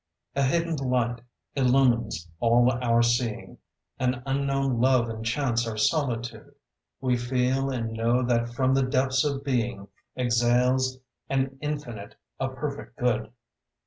[0.35, 1.21] A hidden light
[1.55, 3.59] illumines all our seeing,
[3.99, 6.55] An unknown love enchants our solitude.
[6.99, 10.97] We feel and know that from the depths of being Exhales
[11.29, 13.31] an infinite, a perfect good.